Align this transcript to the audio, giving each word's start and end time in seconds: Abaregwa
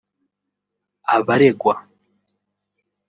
Abaregwa 1.15 1.73